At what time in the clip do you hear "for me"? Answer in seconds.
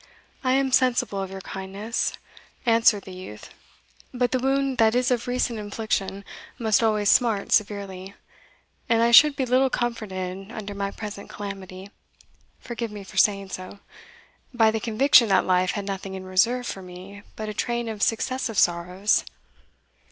16.65-17.21